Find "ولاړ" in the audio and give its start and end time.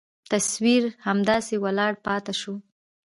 1.63-1.93